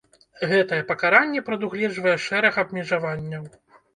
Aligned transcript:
Гэтае 0.51 0.79
пакаранне 0.91 1.43
прадугледжвае 1.49 2.15
шэраг 2.25 2.57
абмежаванняў. 2.65 3.43